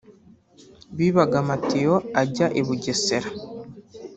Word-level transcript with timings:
bibaga 0.97 1.35
amatiyo 1.43 1.95
ajya 2.21 2.47
i 2.59 2.61
Bugesera 2.65 3.29